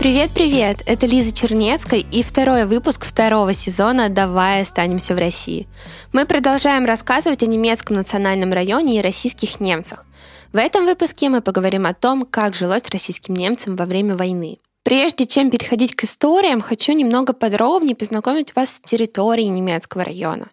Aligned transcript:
Привет-привет! 0.00 0.78
Это 0.86 1.04
Лиза 1.04 1.30
Чернецкая 1.30 2.00
и 2.00 2.22
второй 2.22 2.64
выпуск 2.64 3.04
второго 3.04 3.52
сезона 3.52 4.08
«Давай 4.08 4.62
останемся 4.62 5.14
в 5.14 5.18
России». 5.18 5.68
Мы 6.14 6.24
продолжаем 6.24 6.86
рассказывать 6.86 7.42
о 7.42 7.46
немецком 7.46 7.96
национальном 7.96 8.54
районе 8.54 8.96
и 8.96 9.02
российских 9.02 9.60
немцах. 9.60 10.06
В 10.54 10.56
этом 10.56 10.86
выпуске 10.86 11.28
мы 11.28 11.42
поговорим 11.42 11.84
о 11.84 11.92
том, 11.92 12.24
как 12.24 12.54
жилось 12.54 12.88
российским 12.88 13.34
немцам 13.34 13.76
во 13.76 13.84
время 13.84 14.16
войны. 14.16 14.56
Прежде 14.84 15.26
чем 15.26 15.50
переходить 15.50 15.94
к 15.94 16.04
историям, 16.04 16.62
хочу 16.62 16.92
немного 16.92 17.34
подробнее 17.34 17.94
познакомить 17.94 18.56
вас 18.56 18.76
с 18.76 18.80
территорией 18.80 19.50
немецкого 19.50 20.04
района. 20.04 20.48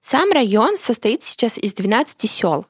Сам 0.00 0.32
район 0.32 0.76
состоит 0.76 1.22
сейчас 1.22 1.56
из 1.56 1.72
12 1.72 2.28
сел, 2.28 2.66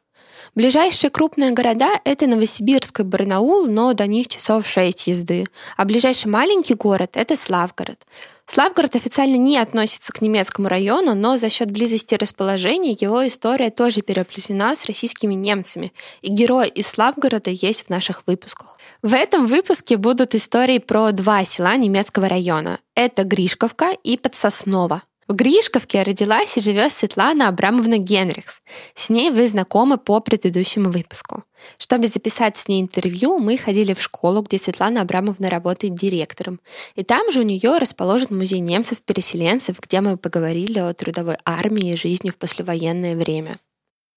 Ближайшие 0.55 1.11
крупные 1.11 1.53
города— 1.53 1.91
это 2.05 2.27
Новосибирск 2.27 3.01
и 3.01 3.03
Барнаул, 3.03 3.67
но 3.67 3.93
до 3.93 4.07
них 4.07 4.29
часов 4.29 4.67
6 4.67 5.07
езды. 5.07 5.47
А 5.77 5.85
ближайший 5.85 6.27
маленький 6.29 6.75
город— 6.75 7.11
это 7.15 7.37
Славгород. 7.37 8.05
Славгород 8.47 8.97
официально 8.97 9.37
не 9.37 9.59
относится 9.59 10.11
к 10.11 10.23
немецкому 10.23 10.69
району, 10.69 11.15
но 11.15 11.37
за 11.37 11.51
счет 11.51 11.71
близости 11.71 12.15
расположения 12.15 12.97
его 12.99 13.27
история 13.27 13.71
тоже 13.71 14.01
переплетена 14.01 14.75
с 14.75 14.87
российскими 14.87 15.35
немцами, 15.35 15.93
и 16.23 16.31
герои 16.31 16.69
из 16.69 16.87
Славгорода 16.87 17.51
есть 17.51 17.85
в 17.85 17.91
наших 17.91 18.23
выпусках. 18.27 18.79
В 19.03 19.13
этом 19.13 19.47
выпуске 19.47 19.99
будут 19.99 20.35
истории 20.35 20.79
про 20.79 21.13
два 21.13 21.45
села 21.45 21.77
немецкого 21.77 22.29
района. 22.29 22.79
Это 22.95 23.25
Гришковка 23.25 23.93
и 24.03 24.17
Подсоснова. 24.17 25.03
В 25.29 25.35
Гришковке 25.35 26.03
родилась 26.03 26.57
и 26.57 26.63
живет 26.63 26.91
Светлана 26.91 27.49
Абрамовна 27.49 27.99
Генрихс. 27.99 28.63
С 28.95 29.11
ней 29.11 29.31
вы 29.31 29.47
знакомы 29.47 29.99
по 29.99 30.21
предыдущему 30.21 30.89
выпуску. 30.89 31.45
Чтобы 31.77 32.07
записать 32.07 32.57
с 32.57 32.67
ней 32.67 32.81
интервью, 32.81 33.39
мы 33.39 33.59
ходили 33.59 33.93
в 33.93 34.01
школу, 34.01 34.41
где 34.41 34.57
Светлана 34.57 35.03
Абрамовна 35.03 35.51
работает 35.51 35.95
директором. 35.95 36.61
И 36.95 37.05
там 37.05 37.31
же 37.31 37.41
у 37.41 37.43
нее 37.43 37.77
расположен 37.77 38.39
музей 38.39 38.61
немцев-переселенцев, 38.61 39.77
где 39.79 40.01
мы 40.01 40.17
поговорили 40.17 40.79
о 40.79 40.95
трудовой 40.95 41.37
армии 41.45 41.91
и 41.91 41.97
жизни 41.97 42.31
в 42.31 42.39
послевоенное 42.39 43.15
время. 43.15 43.57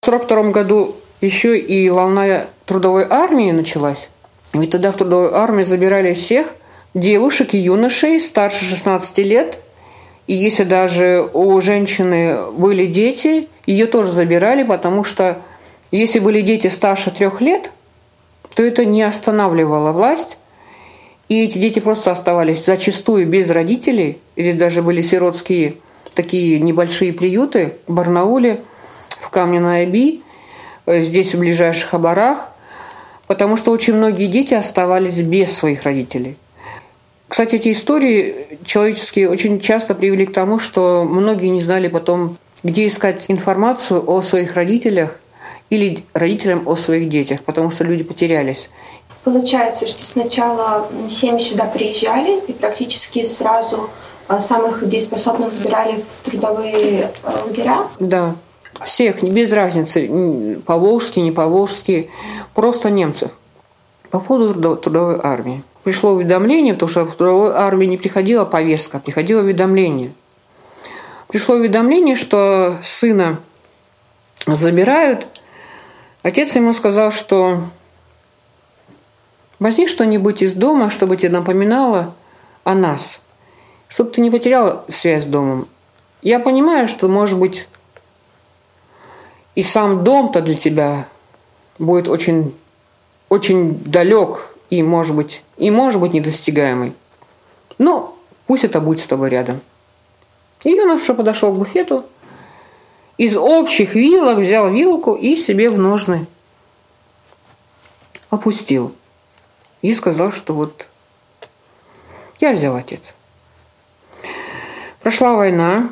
В 0.01 0.07
1942 0.07 0.51
году 0.51 0.95
еще 1.19 1.59
и 1.59 1.89
волна 1.89 2.47
трудовой 2.65 3.05
армии 3.09 3.51
началась. 3.51 4.07
Ведь 4.53 4.69
тогда 4.69 4.93
в 4.93 4.97
трудовой 4.97 5.33
армии 5.33 5.65
забирали 5.65 6.13
всех 6.13 6.47
девушек 6.93 7.53
и 7.53 7.57
юношей 7.57 8.21
старше 8.21 8.63
16 8.63 9.17
лет– 9.17 9.57
и 10.31 10.33
если 10.33 10.63
даже 10.63 11.29
у 11.33 11.59
женщины 11.59 12.49
были 12.53 12.85
дети, 12.85 13.49
ее 13.65 13.85
тоже 13.85 14.11
забирали, 14.11 14.63
потому 14.63 15.03
что 15.03 15.37
если 15.91 16.19
были 16.19 16.39
дети 16.39 16.67
старше 16.67 17.11
трех 17.11 17.41
лет, 17.41 17.69
то 18.55 18.63
это 18.63 18.85
не 18.85 19.03
останавливало 19.03 19.91
власть. 19.91 20.37
И 21.27 21.43
эти 21.43 21.57
дети 21.57 21.79
просто 21.79 22.13
оставались 22.13 22.63
зачастую 22.63 23.27
без 23.27 23.49
родителей. 23.49 24.19
Здесь 24.37 24.55
даже 24.55 24.81
были 24.81 25.01
сиротские 25.01 25.73
такие 26.15 26.61
небольшие 26.61 27.11
приюты 27.11 27.73
в 27.85 27.93
Барнауле, 27.93 28.61
в 29.19 29.29
Камне-на-Оби, 29.31 30.21
здесь 30.87 31.33
в 31.33 31.39
ближайших 31.39 31.93
оборах, 31.93 32.47
потому 33.27 33.57
что 33.57 33.71
очень 33.71 33.95
многие 33.95 34.27
дети 34.27 34.53
оставались 34.53 35.19
без 35.19 35.51
своих 35.51 35.83
родителей. 35.83 36.37
Кстати, 37.31 37.55
эти 37.55 37.71
истории 37.71 38.59
человеческие 38.65 39.29
очень 39.29 39.61
часто 39.61 39.95
привели 39.95 40.25
к 40.25 40.33
тому, 40.33 40.59
что 40.59 41.05
многие 41.05 41.47
не 41.47 41.63
знали 41.63 41.87
потом, 41.87 42.35
где 42.61 42.85
искать 42.87 43.23
информацию 43.29 44.03
о 44.05 44.21
своих 44.21 44.55
родителях 44.55 45.17
или 45.69 46.03
родителям 46.13 46.67
о 46.67 46.75
своих 46.75 47.07
детях, 47.07 47.41
потому 47.43 47.71
что 47.71 47.85
люди 47.85 48.03
потерялись. 48.03 48.69
Получается, 49.23 49.87
что 49.87 50.03
сначала 50.03 50.89
семьи 51.09 51.39
сюда 51.39 51.67
приезжали 51.67 52.37
и 52.49 52.51
практически 52.51 53.23
сразу 53.23 53.89
а, 54.27 54.41
самых 54.41 54.85
дееспособных 54.85 55.53
забирали 55.53 56.03
в 56.19 56.29
трудовые 56.29 57.11
а, 57.23 57.45
лагеря? 57.45 57.87
Да, 58.01 58.35
всех, 58.85 59.23
без 59.23 59.53
разницы, 59.53 60.59
поволжские, 60.65 61.23
не 61.23 61.31
поволжские, 61.31 62.09
просто 62.53 62.89
немцев 62.89 63.31
по 64.09 64.19
поводу 64.19 64.75
трудовой 64.75 65.17
армии 65.23 65.63
пришло 65.83 66.11
уведомление, 66.11 66.73
потому 66.73 66.89
что 66.89 67.05
в 67.05 67.15
трудовой 67.15 67.53
армии 67.53 67.85
не 67.85 67.97
приходила 67.97 68.45
повестка, 68.45 68.99
приходило 68.99 69.41
уведомление. 69.41 70.11
Пришло 71.27 71.55
уведомление, 71.55 72.15
что 72.15 72.77
сына 72.83 73.39
забирают. 74.45 75.25
Отец 76.23 76.55
ему 76.55 76.73
сказал, 76.73 77.11
что 77.11 77.63
возьми 79.59 79.87
что-нибудь 79.87 80.41
из 80.41 80.53
дома, 80.53 80.89
чтобы 80.89 81.17
тебе 81.17 81.29
напоминало 81.29 82.13
о 82.63 82.75
нас, 82.75 83.21
чтобы 83.87 84.11
ты 84.11 84.21
не 84.21 84.29
потерял 84.29 84.85
связь 84.89 85.23
с 85.23 85.27
домом. 85.27 85.67
Я 86.21 86.39
понимаю, 86.39 86.87
что, 86.87 87.07
может 87.07 87.39
быть, 87.39 87.67
и 89.55 89.63
сам 89.63 90.03
дом-то 90.03 90.41
для 90.41 90.55
тебя 90.55 91.07
будет 91.79 92.07
очень, 92.07 92.55
очень 93.29 93.75
далек 93.83 94.50
и, 94.71 94.81
может 94.81 95.15
быть, 95.15 95.43
и 95.57 95.69
может 95.69 95.99
быть 96.01 96.13
недостигаемый. 96.13 96.93
Но 97.77 98.17
пусть 98.47 98.63
это 98.63 98.79
будет 98.79 99.01
с 99.01 99.05
тобой 99.07 99.29
рядом. 99.29 99.59
И 100.63 100.71
юноша 100.71 101.13
подошел 101.13 101.53
к 101.53 101.57
буфету, 101.57 102.05
из 103.17 103.35
общих 103.35 103.93
вилок 103.93 104.39
взял 104.39 104.71
вилку 104.71 105.13
и 105.13 105.35
себе 105.35 105.69
в 105.69 105.77
ножны 105.77 106.25
опустил. 108.29 108.95
И 109.81 109.93
сказал, 109.93 110.31
что 110.31 110.53
вот 110.53 110.87
я 112.39 112.53
взял 112.53 112.75
отец. 112.75 113.01
Прошла 115.01 115.33
война, 115.33 115.89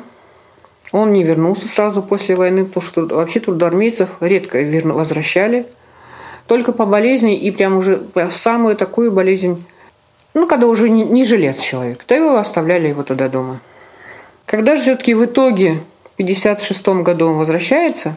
он 0.90 1.12
не 1.12 1.22
вернулся 1.22 1.68
сразу 1.68 2.02
после 2.02 2.34
войны, 2.34 2.64
потому 2.64 2.86
что 2.86 3.06
вообще 3.14 3.40
трудоармейцев 3.40 4.08
редко 4.20 4.58
возвращали– 4.84 5.66
только 6.50 6.72
по 6.72 6.84
болезни 6.84 7.36
и 7.38 7.52
прям 7.52 7.76
уже 7.76 8.02
самую 8.32 8.74
такую 8.74 9.12
болезнь, 9.12 9.64
ну, 10.34 10.48
когда 10.48 10.66
уже 10.66 10.90
не, 10.90 11.04
не 11.04 11.24
жилец 11.24 11.60
человек, 11.60 12.02
то 12.02 12.12
его 12.12 12.38
оставляли 12.38 12.88
его 12.88 13.04
туда 13.04 13.28
дома. 13.28 13.60
Когда 14.46 14.74
же 14.74 14.82
все-таки 14.82 15.14
в 15.14 15.24
итоге 15.24 15.74
в 16.06 16.16
56 16.16 16.88
году 17.04 17.28
он 17.28 17.36
возвращается, 17.36 18.16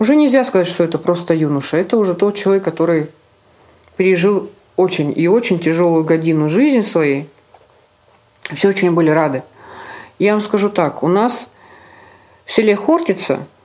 уже 0.00 0.16
нельзя 0.16 0.42
сказать, 0.42 0.66
что 0.66 0.82
это 0.82 0.98
просто 0.98 1.34
юноша. 1.34 1.76
Это 1.76 1.98
уже 1.98 2.14
тот 2.14 2.34
человек, 2.34 2.64
который 2.64 3.06
пережил 3.96 4.50
очень 4.74 5.12
и 5.14 5.28
очень 5.28 5.60
тяжелую 5.60 6.02
годину 6.02 6.48
жизни 6.48 6.80
своей. 6.80 7.28
Все 8.56 8.70
очень 8.70 8.90
были 8.90 9.10
рады. 9.10 9.44
Я 10.18 10.32
вам 10.32 10.40
скажу 10.40 10.68
так, 10.68 11.04
у 11.04 11.06
нас 11.06 11.48
в 12.44 12.52
селе 12.52 12.74
Хортица– 12.74 13.38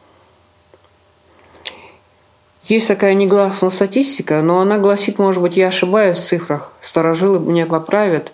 есть 2.65 2.87
такая 2.87 3.13
негласная 3.13 3.71
статистика, 3.71 4.41
но 4.41 4.61
она 4.61 4.77
гласит, 4.77 5.19
может 5.19 5.41
быть, 5.41 5.57
я 5.57 5.67
ошибаюсь 5.67 6.17
в 6.17 6.25
цифрах, 6.25 6.71
старожилы 6.81 7.39
меня 7.39 7.65
поправят, 7.65 8.31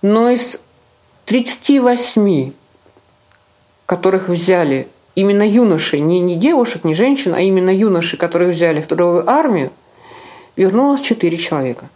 но 0.00 0.30
из 0.30 0.60
38, 1.24 2.52
которых 3.84 4.28
взяли 4.28 4.86
именно 5.16 5.42
юноши, 5.42 5.98
не, 5.98 6.20
не 6.20 6.36
девушек, 6.36 6.84
не 6.84 6.94
женщин, 6.94 7.34
а 7.34 7.40
именно 7.40 7.70
юноши, 7.70 8.16
которых 8.16 8.50
взяли 8.50 8.80
в 8.80 8.86
трудовую 8.86 9.28
армию, 9.28 9.72
вернулось 10.54 11.00
4 11.00 11.36
человека. 11.38 11.88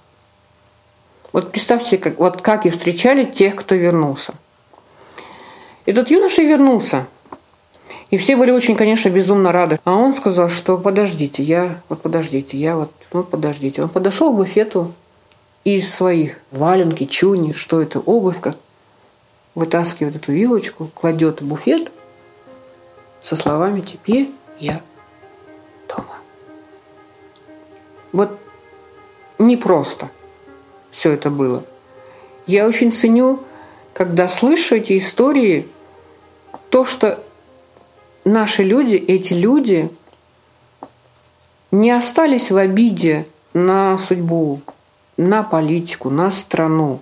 Вот 1.33 1.53
представьте, 1.53 1.97
как, 1.97 2.19
вот 2.19 2.43
как 2.43 2.67
и 2.67 2.71
встречали 2.71 3.23
тех, 3.23 3.55
кто 3.55 3.77
вернулся. 3.77 4.35
Этот 5.87 6.11
юноша 6.11 6.43
вернулся– 6.43 7.07
и 8.10 8.18
все 8.18 8.36
были 8.36 8.51
очень, 8.51 8.74
конечно, 8.74 9.09
безумно 9.09 9.53
рады. 9.53 9.78
А 9.84 9.95
он 9.95 10.15
сказал, 10.15 10.51
что 10.51 10.77
подождите, 10.77 11.42
я, 11.42 11.80
вот 11.89 12.03
подождите, 12.03 12.57
я 12.57 12.77
вот, 12.77 12.91
вот 13.12 13.30
подождите. 13.30 13.83
Он 13.83 13.89
подошел 13.89 14.33
к 14.33 14.36
буфету 14.36 14.92
из 15.62 15.92
своих 15.95 16.39
валенки, 16.51 17.04
чуни, 17.04 17.53
что 17.53 17.80
это, 17.80 18.01
обувь, 18.01 18.41
как 18.41 18.57
вытаскивает 19.54 20.16
эту 20.16 20.33
вилочку, 20.33 20.91
кладет 20.92 21.41
в 21.41 21.47
буфет 21.47 21.92
со 23.22 23.36
словами 23.36 23.80
«Теперь 23.80 24.30
я 24.59 24.80
дома». 25.89 26.16
Вот 28.13 28.36
непросто 29.39 30.09
все 30.91 31.13
это 31.13 31.30
было. 31.30 31.63
Я 32.47 32.66
очень 32.66 32.91
ценю, 32.91 33.41
когда 33.92 34.27
слышу 34.27 34.77
эти 34.77 34.98
истории, 34.98 35.68
то, 36.71 36.84
что 36.84 37.22
наши 38.25 38.63
люди, 38.63 38.95
эти 38.95 39.33
люди 39.33 39.91
не 41.71 41.91
остались 41.91 42.51
в 42.51 42.57
обиде 42.57 43.27
на 43.53 43.99
судьбу, 43.99 44.61
на 45.17 45.43
политику, 45.43 46.11
на 46.11 46.31
страну. 46.31 47.01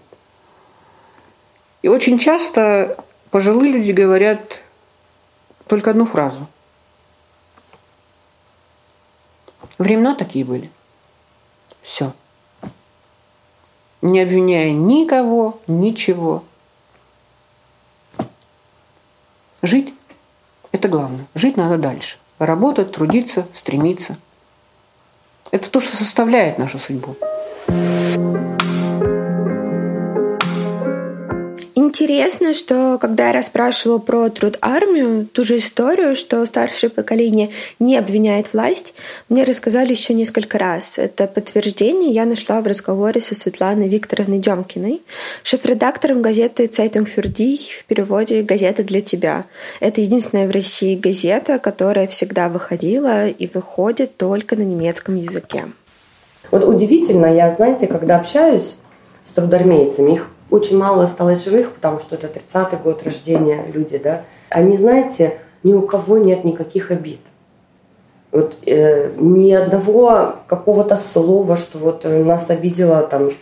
И 1.82 1.88
очень 1.88 2.18
часто 2.18 2.96
пожилые 3.30 3.72
люди 3.72 3.92
говорят 3.92 4.62
только 5.66 5.90
одну 5.90 6.06
фразу. 6.06 6.46
Времена 9.78 10.14
такие 10.14 10.44
были. 10.44 10.70
Все. 11.82 12.12
не 14.02 14.20
обвиняя 14.20 14.72
никого, 14.72 15.58
ничего. 15.66 16.44
Жить– 19.62 19.94
это 20.88 20.96
главное. 20.96 21.26
Жить 21.34 21.56
надо 21.56 21.76
дальше. 21.78 22.16
Работать, 22.38 22.92
трудиться, 22.92 23.46
стремиться. 23.54 24.16
Это 25.50 25.70
то, 25.70 25.80
что 25.80 25.96
составляет 25.96 26.58
нашу 26.58 26.78
судьбу. 26.78 27.16
Интересно, 32.00 32.54
что 32.54 32.96
когда 33.00 33.26
я 33.26 33.32
расспрашивала 33.32 33.98
про 33.98 34.30
труд 34.30 34.56
армию, 34.60 35.26
ту 35.26 35.44
же 35.44 35.58
историю, 35.58 36.14
что 36.14 36.46
старшее 36.46 36.90
поколение 36.90 37.50
не 37.80 37.96
обвиняет 37.96 38.52
власть, 38.52 38.94
мне 39.28 39.42
рассказали 39.42 39.94
еще 39.94 40.14
несколько 40.14 40.58
раз. 40.58 40.92
Это 40.96 41.26
подтверждение 41.26 42.12
я 42.12 42.24
нашла 42.24 42.60
в 42.60 42.68
разговоре 42.68 43.20
со 43.20 43.34
Светланой 43.34 43.88
Викторовной 43.88 44.38
Демкиной, 44.38 45.02
шеф-редактором 45.42 46.22
газеты 46.22 46.68
«Zeitung 46.68 47.08
für 47.08 47.26
dich» 47.26 47.62
в 47.80 47.86
переводе 47.86 48.42
«Газета 48.42 48.84
для 48.84 49.00
тебя». 49.00 49.46
Это 49.80 50.00
единственная 50.00 50.46
в 50.46 50.52
России 50.52 50.94
газета, 50.94 51.58
которая 51.58 52.06
всегда 52.06 52.48
выходила 52.48 53.26
и 53.26 53.50
выходит 53.52 54.16
только 54.16 54.54
на 54.54 54.62
немецком 54.62 55.16
языке. 55.16 55.64
Вот 56.52 56.62
удивительно, 56.62 57.26
я, 57.26 57.50
знаете, 57.50 57.88
когда 57.88 58.18
общаюсь 58.18 58.76
с 59.24 59.30
трудармейцами, 59.34 60.12
их 60.12 60.30
очень 60.50 60.78
мало 60.78 61.04
осталось 61.04 61.44
живых, 61.44 61.72
потому 61.72 62.00
что 62.00 62.14
это 62.14 62.26
30-й 62.26 62.82
год 62.82 63.02
рождения 63.02 63.64
люди, 63.72 63.98
да, 63.98 64.22
они, 64.48 64.76
знаете, 64.76 65.38
ни 65.62 65.72
у 65.72 65.82
кого 65.82 66.18
нет 66.18 66.44
никаких 66.44 66.90
обид. 66.90 67.20
Вот 68.30 68.54
э, 68.66 69.12
ни 69.16 69.52
одного 69.52 70.36
какого-то 70.46 70.96
слова, 70.96 71.56
что 71.56 71.78
вот 71.78 72.04
нас 72.04 72.50
обидело 72.50 73.02
там 73.02 73.32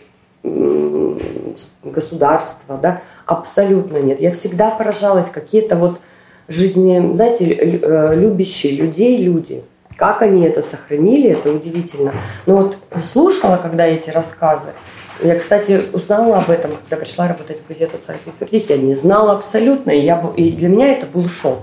государство, 1.83 2.77
да, 2.77 3.01
абсолютно 3.25 3.97
нет. 3.97 4.21
Я 4.21 4.31
всегда 4.31 4.71
поражалась, 4.71 5.29
какие-то 5.29 5.75
вот 5.75 5.99
жизни, 6.47 7.13
знаете, 7.13 7.51
э, 7.53 8.15
любящие 8.15 8.73
людей 8.73 9.17
люди. 9.17 9.63
Как 9.97 10.21
они 10.21 10.43
это 10.43 10.61
сохранили, 10.61 11.31
это 11.31 11.51
удивительно. 11.51 12.13
Но 12.45 12.57
вот 12.57 12.77
слушала, 13.11 13.57
когда 13.57 13.85
эти 13.85 14.09
рассказы, 14.09 14.69
я, 15.21 15.35
кстати, 15.35 15.83
узнала 15.93 16.39
об 16.39 16.49
этом, 16.49 16.71
когда 16.71 17.03
пришла 17.03 17.27
работать 17.27 17.61
в 17.61 17.67
газету 17.67 17.97
«Царь 18.05 18.17
Фердих». 18.39 18.69
Я 18.69 18.77
не 18.77 18.93
знала 18.93 19.33
абсолютно, 19.33 19.91
и, 19.91 19.99
я, 19.99 20.23
и 20.35 20.51
для 20.51 20.69
меня 20.69 20.93
это 20.93 21.05
был 21.05 21.27
шок. 21.27 21.59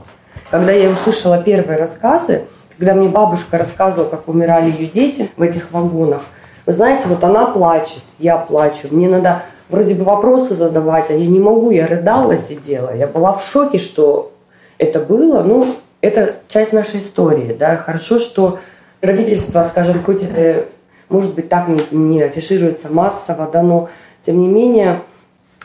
Когда 0.51 0.73
я 0.73 0.91
услышала 0.91 1.43
первые 1.43 1.79
рассказы, 1.79 2.45
когда 2.77 2.95
мне 2.95 3.09
бабушка 3.09 3.59
рассказывала, 3.59 4.09
как 4.09 4.29
умирали 4.29 4.71
ее 4.71 4.87
дети 4.87 5.31
в 5.37 5.43
этих 5.43 5.73
вагонах, 5.73 6.23
вы 6.67 6.73
знаете, 6.73 7.05
вот 7.09 7.23
она 7.23 7.47
плачет, 7.47 8.03
я 8.19 8.37
плачу, 8.39 8.89
мне 8.91 9.09
надо 9.09 9.43
вроде 9.69 9.95
бы 9.95 10.05
вопросы 10.05 10.55
задавать, 10.55 11.11
а 11.11 11.15
я 11.15 11.27
не 11.27 11.41
могу, 11.41 11.71
я 11.71 11.87
рыдала, 11.87 12.39
сидела. 12.39 12.95
Я 12.95 13.07
была 13.07 13.33
в 13.33 13.45
шоке, 13.45 13.79
что 13.79 14.33
это 14.79 15.01
было. 15.01 15.43
Ну, 15.43 15.75
это 16.01 16.37
часть 16.49 16.73
нашей 16.73 17.01
истории, 17.01 17.55
да. 17.59 17.77
Хорошо, 17.77 18.19
что 18.19 18.59
правительство, 19.01 19.63
скажем, 19.63 20.03
хоть 20.03 20.23
это 20.23 20.67
может 21.15 21.35
быть, 21.35 21.49
так 21.49 21.69
не, 21.69 21.81
не 21.93 22.23
афишируется 22.23 22.89
массово, 22.89 23.49
да, 23.51 23.63
но 23.63 23.89
тем 24.21 24.41
не 24.41 24.49
менее 24.49 25.03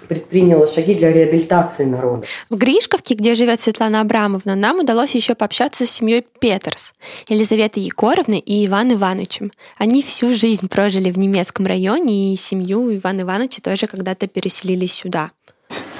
предприняла 0.07 0.67
шаги 0.67 0.93
для 0.93 1.11
реабилитации 1.11 1.85
народа. 1.85 2.25
В 2.49 2.55
Гришковке, 2.55 3.15
где 3.15 3.33
живет 3.33 3.59
Светлана 3.59 4.01
Абрамовна, 4.01 4.55
нам 4.55 4.79
удалось 4.79 5.15
еще 5.15 5.33
пообщаться 5.33 5.87
с 5.87 5.91
семьей 5.91 6.23
Петерс, 6.39 6.93
Елизаветой 7.27 7.81
Егоровной 7.83 8.39
и 8.39 8.67
Иван 8.67 8.93
Ивановичем. 8.93 9.51
Они 9.77 10.03
всю 10.03 10.35
жизнь 10.35 10.69
прожили 10.69 11.09
в 11.09 11.17
немецком 11.17 11.65
районе, 11.65 12.33
и 12.33 12.37
семью 12.37 12.95
Ивана 12.95 13.21
Ивановича 13.21 13.61
тоже 13.63 13.87
когда-то 13.87 14.27
переселились 14.27 14.93
сюда. 14.93 15.31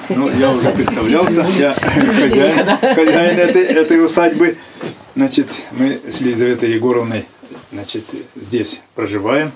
Ну, 0.08 0.30
я 0.30 0.50
уже 0.52 0.70
представлялся, 0.70 1.44
я 1.58 1.74
хозяин, 1.74 2.78
хозяин 2.94 3.38
этой, 3.38 3.62
этой 3.64 4.04
усадьбы. 4.04 4.56
Значит, 5.16 5.48
мы 5.72 6.00
с 6.08 6.20
Елизаветой 6.20 6.72
Егоровной 6.72 7.24
Значит, 7.72 8.04
здесь 8.34 8.80
проживаем, 8.96 9.52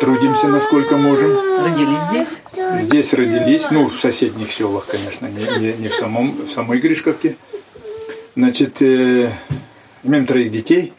трудимся 0.00 0.48
насколько 0.48 0.96
можем. 0.96 1.36
Родились 1.62 1.98
здесь? 2.10 2.82
Здесь 2.82 3.12
родились, 3.12 3.70
ну, 3.70 3.88
в 3.88 4.00
соседних 4.00 4.50
селах, 4.50 4.86
конечно, 4.86 5.26
не, 5.26 5.44
не, 5.60 5.72
не 5.74 5.88
в, 5.88 5.94
самом, 5.94 6.32
в 6.32 6.50
самой 6.50 6.78
Гришковке. 6.78 7.36
Значит, 8.36 8.80
э, 8.80 9.30
имеем 10.02 10.24
троих 10.24 10.50
детей. 10.50 10.94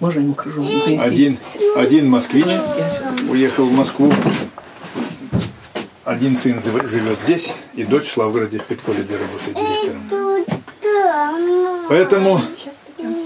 Можно 0.00 0.20
ему 0.20 0.34
кружу? 0.34 0.62
Один, 0.98 1.38
один 1.76 2.10
москвич, 2.10 2.48
уехал 3.30 3.66
в 3.66 3.72
Москву. 3.72 4.12
Один 6.04 6.36
сын 6.36 6.60
живет 6.60 7.18
здесь, 7.24 7.50
и 7.74 7.84
дочь 7.84 8.04
в 8.04 8.12
Славгороде 8.12 8.58
в 8.58 8.64
педколледже 8.64 9.18
работает 9.18 9.56
директором. 9.56 10.02
Поэтому 11.88 12.40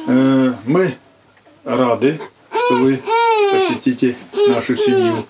э, 0.07 0.53
мы 0.65 0.95
рады, 1.69 2.19
что 2.51 2.75
вы 2.77 3.01
посетите 3.53 4.17
нашу 4.49 4.77
семью. 4.77 5.27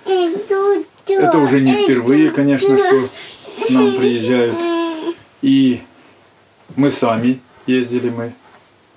Это 1.06 1.38
уже 1.38 1.61
не 1.61 1.85
впервые, 1.85 2.31
конечно, 2.31 2.79
что 2.79 3.08
к 3.67 3.70
нам 3.70 3.93
приезжают. 3.96 4.56
И 5.43 5.82
мы 6.76 6.93
сами 6.93 7.40
ездили, 7.67 8.11
мы 8.11 8.32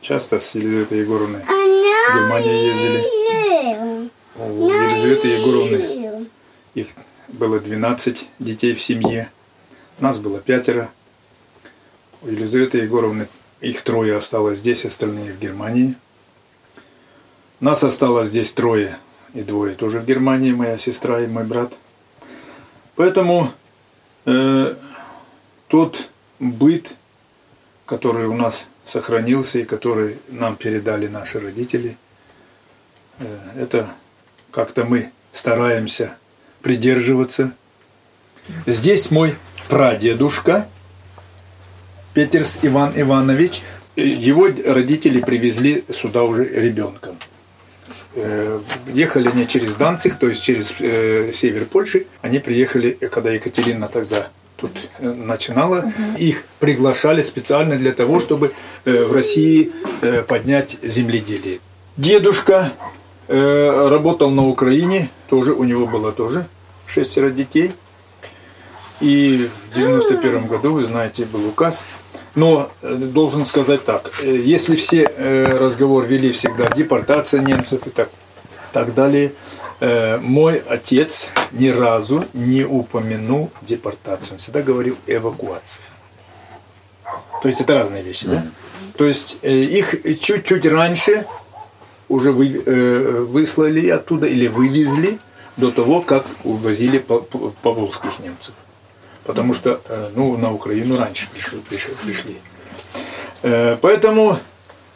часто 0.01 0.39
с 0.39 0.55
Елизаветой 0.55 0.99
Егоровной 0.99 1.41
в 1.41 2.15
Германию 2.15 2.63
ездили. 2.63 4.09
У 4.35 4.69
Елизаветы 4.69 5.27
Егоровны 5.27 6.27
их 6.73 6.87
было 7.27 7.59
12 7.59 8.27
детей 8.39 8.73
в 8.73 8.81
семье. 8.81 9.31
Нас 9.99 10.17
было 10.17 10.39
пятеро. 10.39 10.89
У 12.21 12.27
Елизаветы 12.27 12.79
Егоровны 12.79 13.27
их 13.61 13.81
трое 13.81 14.17
осталось 14.17 14.59
здесь, 14.59 14.85
остальные 14.85 15.33
в 15.33 15.39
Германии– 15.39 15.95
нас 17.61 17.83
осталось 17.83 18.29
здесь 18.29 18.51
трое, 18.51 18.97
и 19.33 19.41
двое 19.43 19.75
тоже 19.75 19.99
в 19.99 20.05
Германии, 20.05 20.51
моя 20.51 20.77
сестра 20.77 21.21
и 21.21 21.27
мой 21.27 21.45
брат. 21.45 21.71
Поэтому 22.95 23.51
э, 24.25 24.75
тот 25.67 26.09
быт, 26.39 26.93
который 27.85 28.27
у 28.27 28.33
нас 28.33 28.65
сохранился 28.85 29.59
и 29.59 29.63
который 29.63 30.17
нам 30.27 30.55
передали 30.55 31.07
наши 31.07 31.39
родители, 31.39 31.97
э, 33.19 33.37
это 33.57 33.89
как-то 34.51 34.83
мы 34.83 35.11
стараемся 35.31 36.17
придерживаться. 36.61 37.51
Здесь 38.65 39.11
мой 39.11 39.35
прадедушка 39.69 40.67
Петерс 42.13 42.57
Иван 42.63 42.91
Иванович, 42.95 43.61
его 43.95 44.47
родители 44.65 45.21
привезли 45.21 45.85
сюда 45.93 46.23
уже 46.23 46.43
ребенком. 46.43 47.17
Э, 48.13 48.59
ехали 48.87 49.31
не 49.33 49.47
через 49.47 49.75
Данцих, 49.75 50.19
то 50.19 50.27
есть 50.27 50.43
через 50.43 50.73
э, 50.79 51.31
север 51.33 51.65
Польши. 51.65 52.07
Они 52.21 52.39
приехали, 52.39 52.91
когда 53.09 53.31
Екатерина 53.31 53.87
тогда 53.87 54.27
тут 54.57 54.71
э, 54.99 55.09
начинала. 55.09 55.79
Угу. 55.79 56.17
Их 56.17 56.43
приглашали 56.59 57.21
специально 57.21 57.77
для 57.77 57.93
того, 57.93 58.19
чтобы 58.19 58.51
э, 58.83 59.05
в 59.05 59.13
России 59.13 59.71
э, 60.01 60.23
поднять 60.23 60.77
земледелие. 60.83 61.59
Дедушка 61.95 62.73
э, 63.29 63.87
работал 63.89 64.29
на 64.29 64.45
Украине, 64.45 65.09
тоже 65.29 65.53
у 65.53 65.63
него 65.63 65.87
было 65.87 66.11
тоже 66.11 66.47
шестеро 66.87 67.29
детей. 67.29 67.71
И 68.99 69.49
в 69.71 69.75
91 69.75 70.47
году, 70.47 70.73
вы 70.73 70.85
знаете, 70.85 71.25
был 71.25 71.47
указ 71.47 71.85
но 72.35 72.71
э, 72.81 72.95
должен 72.95 73.45
сказать 73.45 73.83
так, 73.83 74.11
э, 74.21 74.35
если 74.35 74.75
все 74.75 75.03
э, 75.03 75.57
разговор 75.57 76.05
вели 76.05 76.31
всегда 76.31 76.67
депортация 76.67 77.41
немцев 77.41 77.85
и 77.87 77.89
так, 77.89 78.09
так 78.71 78.93
далее, 78.93 79.33
мой 80.21 80.61
отец 80.69 81.31
ни 81.51 81.69
разу 81.69 82.23
не 82.33 82.63
упомянул 82.63 83.49
депортацию. 83.63 84.33
Он 84.33 84.37
всегда 84.37 84.61
говорил 84.61 84.95
эвакуация. 85.07 85.83
То 87.41 87.47
есть 87.47 87.61
это 87.61 87.73
разные 87.73 88.03
вещи, 88.03 88.27
да? 88.27 88.45
То 88.95 89.05
есть 89.05 89.39
их 89.41 90.19
чуть-чуть 90.21 90.67
раньше 90.67 91.25
уже 92.09 92.31
вы, 92.31 93.25
выслали 93.25 93.89
оттуда 93.89 94.27
или 94.27 94.45
вывезли 94.45 95.17
до 95.57 95.71
того, 95.71 96.01
как 96.01 96.27
увозили 96.43 96.99
поволжских 96.99 98.19
немцев 98.19 98.53
потому 99.25 99.53
что 99.53 99.81
э, 99.87 100.11
ну, 100.15 100.37
на 100.37 100.53
Украину 100.53 100.97
раньше 100.97 101.29
пришли. 101.29 101.59
пришли. 102.03 102.37
Э, 103.43 103.77
поэтому 103.81 104.37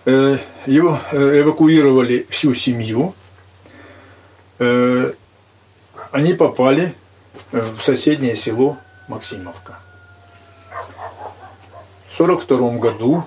э, 0.06 0.38
его 0.66 1.00
эвакуировали 1.12 2.26
всю 2.30 2.54
семью. 2.54 3.14
Они 4.58 6.34
попали 6.34 6.94
в 7.52 7.82
соседнее 7.82 8.38
село 8.38 8.78
Максимовка. 9.10 9.80
В 12.08 12.22
1942 12.22 12.80
году 12.80 13.26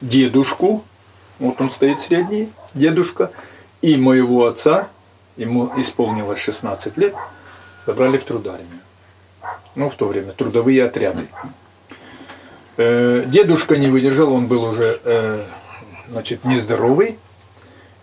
дедушку, 0.00 0.84
вот 1.40 1.60
он 1.60 1.70
стоит 1.70 1.98
средний, 1.98 2.52
дедушка, 2.72 3.32
и 3.80 3.96
моего 3.96 4.46
отца, 4.46 4.88
ему 5.36 5.72
исполнилось 5.76 6.38
16 6.38 6.96
лет, 6.98 7.16
забрали 7.84 8.16
в 8.16 8.22
трудармию. 8.22 8.78
Ну, 9.74 9.88
в 9.88 9.94
то 9.94 10.06
время, 10.06 10.32
трудовые 10.32 10.84
отряды. 10.84 11.26
Э, 12.76 13.24
дедушка 13.26 13.76
не 13.76 13.88
выдержал, 13.88 14.32
он 14.32 14.46
был 14.46 14.64
уже, 14.64 15.00
э, 15.04 15.44
значит, 16.08 16.44
нездоровый, 16.44 17.18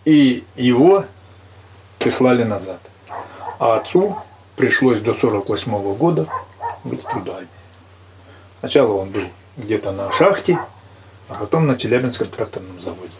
и 0.05 0.43
его 0.55 1.05
прислали 1.99 2.43
назад. 2.43 2.79
А 3.59 3.75
отцу 3.75 4.17
пришлось 4.55 4.99
до 4.99 5.13
48 5.13 5.71
-го 5.71 5.95
года 5.95 6.27
быть 6.83 7.03
в 7.03 7.09
трудармии. 7.09 7.47
Сначала 8.59 8.93
он 8.93 9.09
был 9.09 9.23
где-то 9.57 9.91
на 9.91 10.11
шахте, 10.11 10.59
а 11.27 11.35
потом 11.35 11.67
на 11.67 11.75
Челябинском 11.75 12.27
тракторном 12.27 12.79
заводе. 12.79 13.11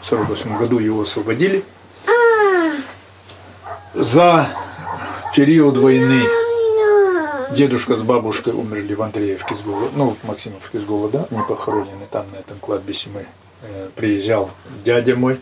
В 0.00 0.10
1948 0.10 0.58
году 0.58 0.78
его 0.78 1.02
освободили. 1.02 1.64
За 3.94 4.48
период 5.34 5.76
войны 5.76 6.39
дедушка 7.52 7.96
с 7.96 8.02
бабушкой 8.02 8.54
умерли 8.54 8.94
в 8.94 9.02
Андреевке 9.02 9.54
с 9.54 9.60
голода, 9.60 9.90
ну, 9.94 10.16
в 10.22 10.26
Максимовке 10.26 10.78
с 10.78 10.84
голода, 10.84 11.26
они 11.30 11.40
похоронены 11.48 12.06
там, 12.10 12.26
на 12.32 12.36
этом 12.36 12.58
кладбище 12.58 13.08
мы. 13.12 13.26
Э, 13.62 13.88
приезжал 13.94 14.50
дядя 14.84 15.16
мой, 15.16 15.38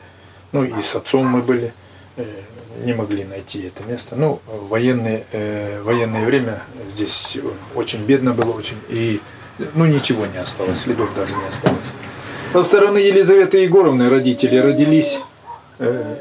ну 0.51 0.65
и 0.65 0.83
с 0.83 0.97
отцом 0.97 1.27
мы 1.27 1.41
были, 1.41 1.73
э, 2.17 2.25
не 2.83 2.93
могли 2.93 3.23
найти 3.23 3.63
это 3.63 3.89
место. 3.89 4.17
Ну, 4.17 4.41
военное, 4.47 5.25
э, 5.31 5.81
военное 5.83 6.27
время 6.27 6.63
здесь 6.97 7.39
очень 7.77 8.05
бедно 8.05 8.35
было, 8.35 8.51
очень, 8.51 8.79
и 8.89 9.21
ну 9.75 9.85
ничего 9.85 10.27
не 10.27 10.39
осталось, 10.39 10.81
следов 10.81 11.15
даже 11.15 11.33
не 11.33 11.47
осталось. 11.47 11.93
Со 12.53 12.65
стороны 12.65 12.99
Елизаветы 12.99 13.59
Егоровны 13.59 14.09
родители 14.09 14.57
родились 14.57 15.21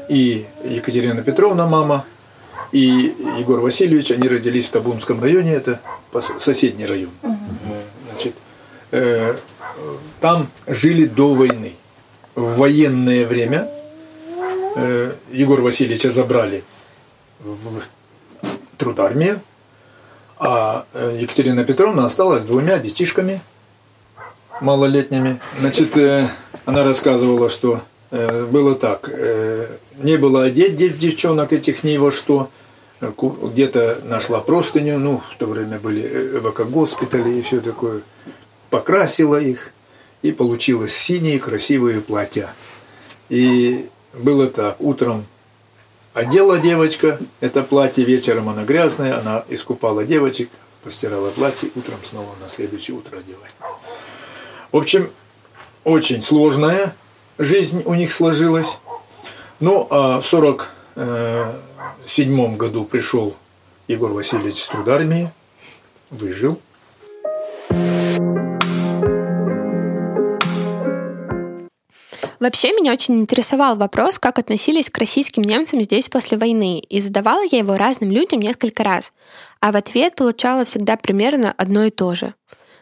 и 0.08 0.46
Екатерина 0.62 1.22
Петровна, 1.22 1.66
мама, 1.66 2.04
и 2.72 3.14
Егор 3.38 3.60
Васильевич, 3.60 4.10
они 4.10 4.28
родились 4.28 4.66
в 4.66 4.70
Табунском 4.70 5.22
районе, 5.22 5.54
это 5.54 5.80
соседний 6.38 6.86
район. 6.86 7.10
Значит, 8.10 8.34
э, 8.90 9.36
там 10.20 10.48
жили 10.66 11.06
до 11.06 11.34
войны. 11.34 11.74
В 12.34 12.56
военное 12.58 13.26
время 13.26 13.68
э, 14.76 15.12
Егора 15.32 15.62
Васильевича 15.62 16.10
забрали 16.10 16.62
в 17.40 17.82
трудармию, 18.76 19.40
а 20.38 20.86
э, 20.92 21.18
Екатерина 21.20 21.64
Петровна 21.64 22.06
осталась 22.06 22.44
двумя 22.44 22.78
детишками 22.78 23.40
малолетними. 24.60 25.40
Значит, 25.58 25.96
э, 25.96 26.28
она 26.64 26.84
рассказывала, 26.84 27.48
что 27.50 27.80
было 28.10 28.74
так. 28.74 29.10
Не 29.96 30.16
было 30.16 30.44
одеть 30.44 30.98
девчонок 30.98 31.52
этих 31.52 31.84
ни 31.84 31.96
во 31.96 32.10
что. 32.10 32.50
Где-то 33.00 34.00
нашла 34.04 34.40
простыню, 34.40 34.98
ну, 34.98 35.22
в 35.32 35.36
то 35.38 35.46
время 35.46 35.78
были 35.78 36.36
эвакогоспитали 36.36 37.30
и 37.30 37.42
все 37.42 37.60
такое. 37.60 38.02
Покрасила 38.70 39.40
их, 39.40 39.72
и 40.22 40.32
получилось 40.32 40.94
синие 40.94 41.38
красивые 41.38 42.00
платья. 42.00 42.54
И 43.28 43.88
было 44.14 44.48
так, 44.48 44.80
утром 44.80 45.24
Одела 46.18 46.58
девочка 46.58 47.20
это 47.38 47.62
платье, 47.62 48.04
вечером 48.04 48.48
она 48.48 48.64
грязная, 48.64 49.20
она 49.20 49.44
искупала 49.48 50.04
девочек, 50.04 50.50
постирала 50.82 51.30
платье, 51.30 51.70
утром 51.76 51.98
снова 52.02 52.34
на 52.42 52.48
следующее 52.48 52.96
утро 52.96 53.18
одевать. 53.18 53.54
В 54.72 54.76
общем, 54.76 55.10
очень 55.84 56.20
сложная 56.20 56.96
жизнь 57.38 57.82
у 57.84 57.94
них 57.94 58.12
сложилась. 58.12 58.78
Ну, 59.60 59.86
а 59.90 60.20
в 60.20 60.26
47 60.26 62.56
году 62.56 62.84
пришел 62.84 63.34
Егор 63.86 64.12
Васильевич 64.12 64.62
с 64.62 64.68
трудармии, 64.68 65.30
выжил, 66.10 66.60
Вообще, 72.40 72.72
меня 72.72 72.92
очень 72.92 73.18
интересовал 73.18 73.76
вопрос, 73.76 74.20
как 74.20 74.38
относились 74.38 74.90
к 74.90 74.98
российским 74.98 75.42
немцам 75.42 75.80
здесь 75.80 76.08
после 76.08 76.38
войны, 76.38 76.78
и 76.78 77.00
задавала 77.00 77.42
я 77.50 77.58
его 77.58 77.76
разным 77.76 78.12
людям 78.12 78.38
несколько 78.38 78.84
раз, 78.84 79.12
а 79.60 79.72
в 79.72 79.76
ответ 79.76 80.14
получала 80.14 80.64
всегда 80.64 80.96
примерно 80.96 81.52
одно 81.56 81.84
и 81.84 81.90
то 81.90 82.14
же. 82.14 82.34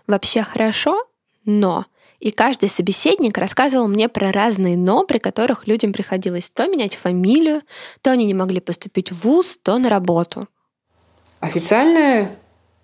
Вообще 0.06 0.42
хорошо, 0.42 1.06
но. 1.46 1.86
И 2.26 2.32
каждый 2.32 2.68
собеседник 2.68 3.38
рассказывал 3.38 3.86
мне 3.86 4.08
про 4.08 4.32
разные 4.32 4.76
«но», 4.76 5.04
при 5.04 5.18
которых 5.18 5.68
людям 5.68 5.92
приходилось 5.92 6.50
то 6.50 6.66
менять 6.66 6.96
фамилию, 6.96 7.62
то 8.02 8.10
они 8.10 8.24
не 8.24 8.34
могли 8.34 8.58
поступить 8.58 9.12
в 9.12 9.22
ВУЗ, 9.22 9.60
то 9.62 9.78
на 9.78 9.88
работу. 9.88 10.48
Официальная 11.38 12.36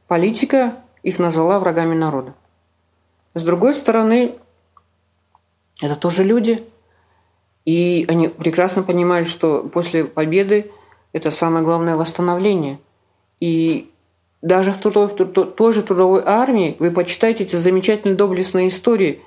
политика 0.06 0.76
их 1.02 1.18
назвала 1.18 1.58
врагами 1.58 1.96
народа. 1.96 2.34
С 3.34 3.42
другой 3.42 3.74
стороны, 3.74 4.36
это 5.80 5.96
тоже 5.96 6.22
люди. 6.22 6.62
И 7.64 8.04
они 8.06 8.28
прекрасно 8.28 8.84
понимали, 8.84 9.24
что 9.24 9.64
после 9.64 10.04
победы 10.04 10.70
это 11.12 11.32
самое 11.32 11.64
главное 11.64 11.96
восстановление. 11.96 12.78
И 13.40 13.90
даже 14.40 14.70
в, 14.70 14.78
той, 14.78 15.08
в 15.08 15.16
той 15.16 15.72
же 15.72 15.82
трудовой 15.82 16.22
армии 16.24 16.76
вы 16.78 16.92
почитайте 16.92 17.42
эти 17.42 17.56
замечательные 17.56 18.16
доблестные 18.16 18.68
истории. 18.68 19.20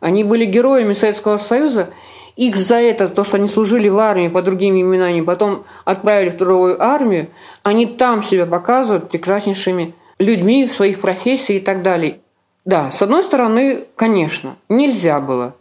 Они 0.00 0.24
были 0.24 0.44
героями 0.44 0.92
Советского 0.92 1.36
Союза. 1.36 1.90
Их 2.36 2.56
за 2.56 2.76
это, 2.76 3.08
то, 3.08 3.22
что 3.22 3.36
они 3.36 3.46
служили 3.46 3.88
в 3.88 3.98
армии 3.98 4.28
по 4.28 4.42
другим 4.42 4.74
именам, 4.80 5.24
потом 5.24 5.64
отправили 5.84 6.30
в 6.30 6.36
трудовую 6.36 6.82
армию, 6.82 7.28
они 7.62 7.86
там 7.86 8.22
себя 8.22 8.46
показывают 8.46 9.10
прекраснейшими 9.10 9.94
людьми 10.18 10.66
в 10.66 10.72
своих 10.72 11.00
профессиях 11.00 11.62
и 11.62 11.64
так 11.64 11.82
далее. 11.82 12.20
Да, 12.64 12.92
с 12.92 13.02
одной 13.02 13.22
стороны, 13.22 13.84
конечно, 13.96 14.56
нельзя 14.68 15.20
было– 15.20 15.54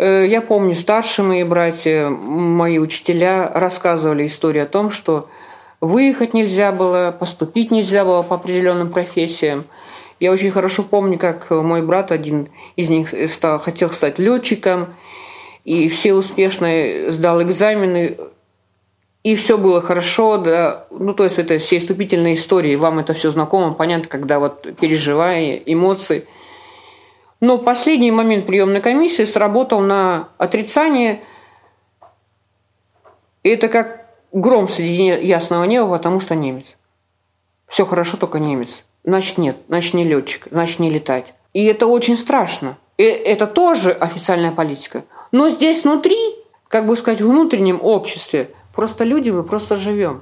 Э, 0.00 0.26
я 0.26 0.40
помню, 0.40 0.74
старшие 0.74 1.26
мои 1.26 1.44
братья, 1.44 2.08
мои 2.08 2.78
учителя 2.78 3.50
рассказывали 3.52 4.26
историю 4.26 4.64
о 4.64 4.66
том, 4.66 4.90
что 4.90 5.28
выехать 5.82 6.32
нельзя 6.32 6.72
было, 6.72 7.14
поступить 7.18 7.70
нельзя 7.70 8.06
было 8.06 8.22
по 8.22 8.36
определенным 8.36 8.90
профессиям. 8.90 9.64
Я 10.20 10.32
очень 10.32 10.50
хорошо 10.50 10.82
помню, 10.82 11.18
как 11.18 11.50
мой 11.50 11.82
брат, 11.82 12.12
один 12.12 12.50
из 12.76 12.88
них, 12.88 13.12
стал, 13.30 13.58
хотел 13.58 13.90
стать 13.90 14.18
летчиком, 14.18 14.94
и 15.64 15.88
все 15.88 16.14
успешно 16.14 17.10
сдал 17.10 17.42
экзамены, 17.42 18.18
и 19.24 19.34
все 19.34 19.58
было 19.58 19.80
хорошо, 19.80 20.38
да, 20.38 20.86
ну, 20.90 21.14
то 21.14 21.24
есть 21.24 21.38
это 21.38 21.58
все 21.58 21.80
вступительные 21.80 22.36
истории, 22.36 22.76
вам 22.76 22.98
это 22.98 23.14
все 23.14 23.30
знакомо, 23.30 23.74
понятно, 23.74 24.08
когда 24.08 24.38
вот 24.38 24.76
переживая 24.76 25.56
эмоции– 25.56 26.24
но 27.40 27.56
последний 27.56 28.10
момент 28.10 28.46
приемной 28.46 28.82
комиссии 28.82 29.24
сработал 29.24 29.80
на 29.80 30.28
отрицание. 30.36 31.20
И 33.42 33.48
это 33.48 33.68
как 33.68 34.06
гром 34.30 34.68
среди 34.68 35.06
ясного 35.26 35.64
неба, 35.64 35.90
потому 35.90 36.20
что 36.20 36.34
немец. 36.34 36.76
Все 37.66 37.86
хорошо, 37.86 38.18
только 38.18 38.38
немец. 38.38 38.84
Значит, 39.04 39.38
нет, 39.38 39.56
значит, 39.68 39.94
не 39.94 40.04
летчик, 40.04 40.46
значит, 40.50 40.78
не 40.78 40.90
летать. 40.90 41.32
И 41.52 41.64
это 41.64 41.86
очень 41.86 42.18
страшно. 42.18 42.76
И 42.98 43.02
это 43.02 43.46
тоже 43.46 43.92
официальная 43.92 44.52
политика. 44.52 45.04
Но 45.32 45.48
здесь 45.48 45.84
внутри, 45.84 46.18
как 46.68 46.86
бы 46.86 46.96
сказать, 46.96 47.20
в 47.20 47.28
внутреннем 47.28 47.80
обществе, 47.82 48.50
просто 48.74 49.04
люди, 49.04 49.30
мы 49.30 49.42
просто 49.42 49.76
живем. 49.76 50.20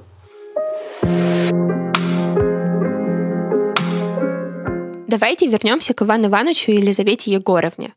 Давайте 5.07 5.47
вернемся 5.47 5.93
к 5.93 6.03
Ивану 6.03 6.27
Ивановичу 6.27 6.71
и 6.71 6.75
Елизавете 6.75 7.31
Егоровне. 7.31 7.93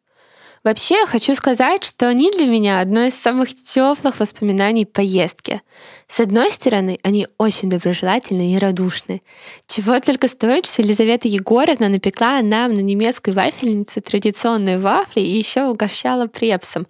Вообще, 0.65 1.07
хочу 1.07 1.35
сказать, 1.35 1.83
что 1.83 2.09
они 2.09 2.31
для 2.31 2.47
меня 2.47 2.79
одно 2.79 3.05
из 3.05 3.15
самых 3.15 3.53
теплых 3.53 4.21
воспоминаний 4.21 4.87
поездки. 4.87 5.61
С 6.07 6.21
одной 6.21 6.53
стороны, 6.53 7.01
они 7.03 7.27
очень 7.37 7.69
доброжелательны 7.69 8.55
и 8.55 8.59
радушны. 8.59 9.23
Чего 9.67 9.99
только 9.99 10.29
стоит, 10.29 10.67
что 10.67 10.83
Елизавета 10.83 11.27
Егоровна 11.27 11.89
напекла 11.89 12.41
нам 12.43 12.75
на 12.75 12.81
немецкой 12.81 13.31
вафельнице 13.31 14.01
традиционные 14.01 14.79
вафли 14.79 15.21
и 15.21 15.37
еще 15.37 15.65
угощала 15.65 16.29
препсом. 16.29 16.87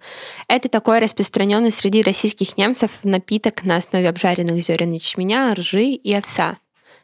Это 0.47 0.69
такой 0.69 0.99
распространенный 0.99 1.71
среди 1.71 2.03
российских 2.03 2.57
немцев 2.57 2.91
напиток 3.01 3.63
на 3.63 3.77
основе 3.77 4.07
обжаренных 4.07 4.61
зерен 4.61 4.91
ячменя, 4.91 5.55
ржи 5.55 5.85
и 5.85 6.13
овса. 6.13 6.57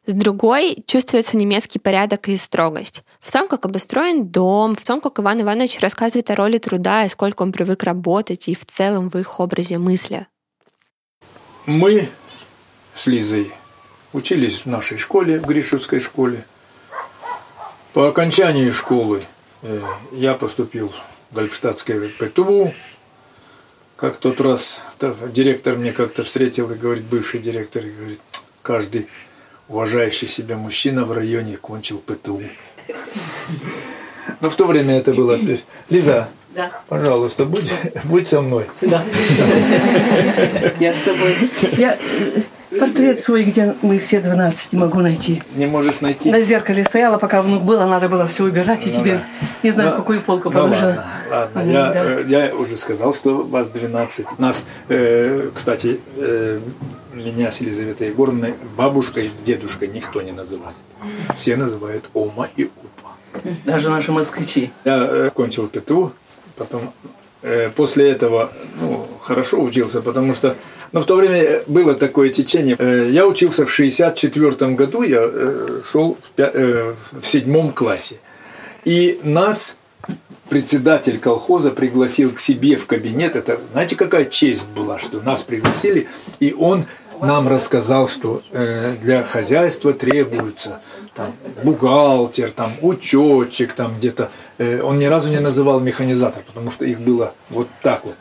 С 0.05 0.13
другой 0.13 0.83
чувствуется 0.87 1.37
немецкий 1.37 1.79
порядок 1.79 2.29
и 2.29 2.37
строгость. 2.37 3.03
В 3.19 3.31
том, 3.31 3.47
как 3.47 3.65
обустроен 3.65 4.27
дом, 4.27 4.75
в 4.75 4.83
том, 4.83 5.01
как 5.01 5.19
Иван 5.19 5.41
Иванович 5.41 5.79
рассказывает 5.79 6.29
о 6.31 6.35
роли 6.35 6.57
труда 6.57 7.05
и 7.05 7.09
сколько 7.09 7.43
он 7.43 7.51
привык 7.51 7.83
работать, 7.83 8.47
и 8.47 8.55
в 8.55 8.65
целом 8.65 9.09
в 9.09 9.17
их 9.17 9.39
образе 9.39 9.77
мысли. 9.77 10.27
Мы 11.65 12.09
с 12.95 13.05
Лизой 13.07 13.51
учились 14.13 14.61
в 14.61 14.65
нашей 14.65 14.97
школе, 14.97 15.39
в 15.39 15.45
Гришевской 15.45 15.99
школе. 15.99 16.45
По 17.93 18.07
окончании 18.07 18.71
школы 18.71 19.21
э, 19.61 19.81
я 20.13 20.33
поступил 20.33 20.93
в 21.29 21.35
Гольфштадтское 21.35 22.09
ПТУ. 22.17 22.73
Как 23.95 24.17
тот 24.17 24.39
раз 24.39 24.79
директор 25.31 25.75
мне 25.75 25.91
как-то 25.91 26.23
встретил 26.23 26.71
и 26.71 26.75
говорит, 26.75 27.03
бывший 27.03 27.41
директор, 27.41 27.85
и 27.85 27.91
говорит, 27.91 28.21
каждый 28.61 29.07
уважающий 29.69 30.27
себя 30.27 30.57
мужчина 30.57 31.05
в 31.05 31.13
районе 31.13 31.55
кончил 31.55 31.99
ПТУ. 31.99 32.41
Но 34.41 34.49
в 34.49 34.55
то 34.55 34.65
время 34.65 34.97
это 34.97 35.13
было... 35.13 35.37
Лиза, 35.89 36.29
да. 36.49 36.71
пожалуйста, 36.87 37.45
будь, 37.45 37.71
будь 38.03 38.27
со 38.27 38.41
мной. 38.41 38.65
Да. 38.81 39.03
Я 40.79 40.93
с 40.93 41.01
тобой. 41.01 41.35
Я 41.77 41.97
портрет 42.79 43.21
свой, 43.21 43.43
где 43.43 43.75
мы 43.81 43.99
все 43.99 44.19
12, 44.19 44.73
не 44.73 44.79
могу 44.79 44.99
найти. 44.99 45.41
Не 45.55 45.67
можешь 45.67 46.01
найти? 46.01 46.31
На 46.31 46.41
зеркале 46.41 46.85
стояла, 46.85 47.17
пока 47.17 47.41
внук 47.41 47.63
было, 47.63 47.85
надо 47.85 48.09
было 48.09 48.27
все 48.27 48.43
убирать, 48.45 48.85
и 48.87 48.91
ну, 48.91 48.99
теперь 48.99 49.17
да. 49.17 49.47
не 49.63 49.71
знаю, 49.71 49.91
ну, 49.91 49.97
какую 49.97 50.21
полку 50.21 50.49
ну, 50.49 50.59
положила. 50.59 51.05
Ладно, 51.29 51.49
ладно. 51.55 51.71
Я, 51.71 51.93
да. 51.93 52.03
Э, 52.03 52.25
я 52.27 52.55
уже 52.55 52.77
сказал, 52.77 53.13
что 53.13 53.43
вас 53.43 53.69
12. 53.69 54.39
Нас, 54.39 54.65
э, 54.87 55.49
кстати, 55.53 55.99
э, 56.17 56.59
меня 57.13 57.51
с 57.51 57.61
Елизаветой 57.61 58.07
Егоровной 58.07 58.53
бабушкой 58.77 59.29
с 59.29 59.39
дедушкой 59.39 59.87
никто 59.89 60.21
не 60.21 60.31
называет. 60.31 60.75
Все 61.35 61.55
называют 61.55 62.05
Ома 62.13 62.49
и 62.55 62.65
Упа. 62.65 63.41
Даже 63.65 63.89
наши 63.89 64.11
москвичи. 64.11 64.71
Я 64.85 65.07
э, 65.09 65.29
кончил 65.33 65.67
ПТУ, 65.67 66.13
потом 66.55 66.93
э, 67.41 67.69
после 67.69 68.09
этого 68.09 68.51
ну, 68.79 69.07
хорошо 69.21 69.61
учился, 69.61 70.01
потому 70.01 70.33
что 70.33 70.55
ну, 70.91 71.01
в 71.01 71.05
то 71.05 71.15
время 71.15 71.61
было 71.67 71.93
такое 71.93 72.29
течение. 72.29 72.75
Э, 72.79 73.09
я 73.11 73.27
учился 73.27 73.65
в 73.65 73.71
64 73.71 74.71
году, 74.71 75.03
я 75.03 75.21
э, 75.21 75.81
шел 75.89 76.17
э, 76.37 76.93
в 77.11 77.25
седьмом 77.25 77.71
классе. 77.71 78.15
И 78.85 79.19
нас 79.23 79.75
председатель 80.49 81.19
колхоза 81.19 81.71
пригласил 81.71 82.31
к 82.31 82.39
себе 82.39 82.75
в 82.75 82.87
кабинет. 82.87 83.35
Это, 83.35 83.57
знаете, 83.71 83.95
какая 83.95 84.25
честь 84.25 84.63
была, 84.75 84.97
что 84.97 85.21
нас 85.21 85.43
пригласили, 85.43 86.07
и 86.39 86.53
он 86.53 86.85
нам 87.21 87.47
рассказал, 87.49 88.07
что 88.07 88.41
для 89.01 89.23
хозяйства 89.23 89.91
требуется 89.91 90.79
там, 91.13 91.33
бухгалтер, 91.63 92.51
там, 92.51 92.71
учетчик, 92.81 93.73
там 93.73 93.97
где-то. 93.97 94.31
Он 94.57 94.97
ни 94.97 95.05
разу 95.05 95.27
не 95.29 95.39
называл 95.39 95.81
механизатор, 95.81 96.41
потому 96.47 96.71
что 96.71 96.85
их 96.85 97.01
было 97.01 97.33
вот 97.49 97.67
так 97.83 98.05
вот. 98.05 98.15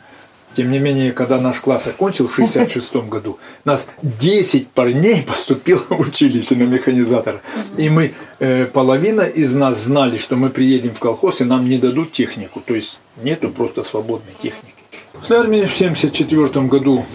Тем 0.53 0.71
не 0.71 0.79
менее, 0.79 1.11
когда 1.11 1.39
наш 1.39 1.59
класс 1.59 1.87
окончил 1.87 2.27
в 2.27 2.35
66 2.35 2.95
году, 3.07 3.37
нас 3.65 3.87
10 4.01 4.69
парней 4.69 5.23
поступило 5.27 5.83
в 5.89 5.99
училище 5.99 6.55
на 6.55 6.63
механизатора. 6.63 7.41
И 7.77 7.89
мы, 7.89 8.13
э, 8.39 8.65
половина 8.65 9.21
из 9.21 9.53
нас 9.55 9.83
знали, 9.83 10.17
что 10.17 10.35
мы 10.35 10.49
приедем 10.49 10.93
в 10.93 10.99
колхоз, 10.99 11.41
и 11.41 11.43
нам 11.43 11.69
не 11.69 11.77
дадут 11.77 12.11
технику. 12.11 12.61
То 12.65 12.73
есть 12.73 12.99
нету 13.23 13.49
просто 13.49 13.83
свободной 13.83 14.33
техники. 14.41 14.73
После 15.13 15.37
армии 15.37 15.65
в 15.65 15.73
74 15.73 16.65
году 16.65 17.05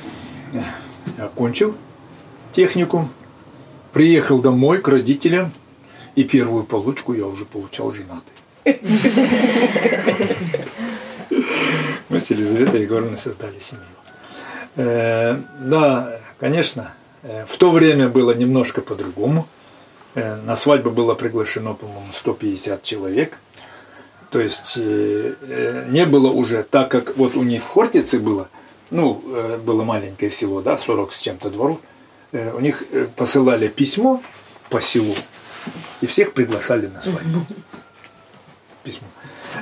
окончил 1.19 1.75
техникум, 2.53 3.11
приехал 3.93 4.41
домой 4.41 4.79
к 4.79 4.89
родителям, 4.89 5.53
и 6.15 6.23
первую 6.23 6.65
получку 6.65 7.15
я 7.15 7.27
уже 7.27 7.45
получал 7.45 7.93
женатый. 7.93 8.33
Мы 12.15 12.21
с 12.21 12.31
Елизаветой 12.31 12.83
Егоровной 12.83 13.17
создали 13.17 13.59
семью. 13.59 13.83
Э, 14.77 15.37
да, 15.59 16.21
конечно, 16.39 16.95
э, 17.25 17.45
в 17.45 17.57
то 17.59 17.73
время 17.73 18.09
было 18.09 18.31
немножко 18.31 18.83
по-другому. 18.83 19.49
Э, 20.15 20.37
на 20.37 20.55
свадьбу 20.55 20.93
было 20.93 21.15
приглашено, 21.15 21.75
по-моему, 21.75 22.13
150 22.13 22.85
человек. 22.85 23.39
То 24.31 24.39
есть 24.39 24.77
не 24.77 26.07
было 26.07 26.31
уже, 26.31 26.63
так 26.63 26.89
как 26.89 27.17
вот 27.17 27.35
у 27.35 27.43
них 27.43 27.63
в 27.63 27.67
Хортице 27.67 28.21
было– 28.21 28.49
ну, 28.91 29.15
было 29.65 29.83
маленькое 29.83 30.31
село, 30.31 30.61
да, 30.61 30.77
40 30.77 31.13
с 31.13 31.21
чем-то 31.21 31.51
дворов, 31.51 31.81
у 32.33 32.61
них 32.61 32.85
посылали 33.17 33.67
письмо 33.67 34.23
по 34.71 34.81
селу, 34.81 35.17
и 36.01 36.07
всех 36.07 36.33
приглашали 36.33 36.87
на 36.87 37.01
свадьбу. 37.01 37.41
Письмо. 38.85 39.09